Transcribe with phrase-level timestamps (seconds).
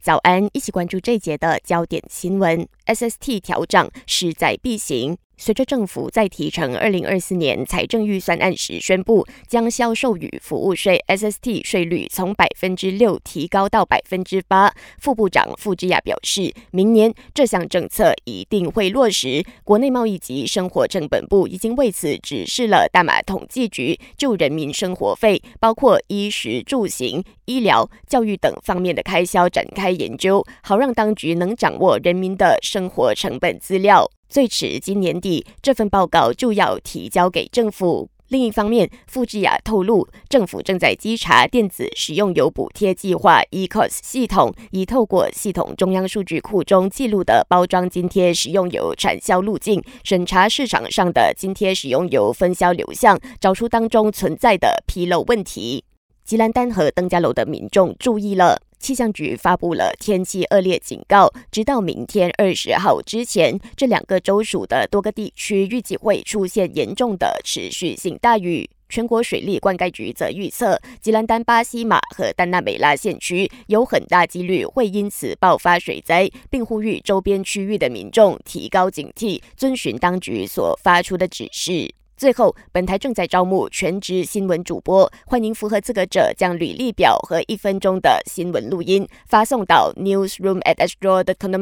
[0.00, 2.66] 早安，一起关注这节的焦点新闻。
[2.86, 5.18] SST 调涨势在必行。
[5.40, 19.42] 随着政府在提成二零二四年财政预算案时宣布，将销售与服务税 SST 税率从百分之六提高到百分之八，副部长傅之雅表示，明年这项政策一定会落实。
[19.64, 34.06] 国内贸易及生活成本部已经为此指示了大马统计局，就人民生活费，包括衣食住行、医疗、教育等方面的开销展开研究，好让当局能掌握人民的生活成本资料。
[34.30, 38.08] 最迟今年底，这份报告就要提交给政府。
[38.28, 55.82] 另一方面，傅志雅透露，政府正在稽查电子使用油补贴计划 （eCOS） 系统，以透过系统中央数据库中记录的包装津贴使用油产销路径，审查市场上的津贴使用油分销流向，找出当中存在的纰漏问题。
[56.24, 58.62] 吉兰丹和登嘉楼的民众注意了。
[58.80, 68.68] 气象局发布了天气恶劣警告，直到明天二十号之前，这两个州属的多个地区预计会出现严重的持续性大雨。
[68.88, 81.94] 全国水利灌溉局则预测，吉兰丹、巴西马和丹纳美拉县区有很大几率会因此爆发水灾，并呼吁周边区域的民众提高警惕，遵循当局所发出的指示。
[82.20, 91.56] 最后，本台正在招募全职新闻主播，欢迎符合资格者将履历表和一分钟的新闻录音发送到 newsroom at astro dot com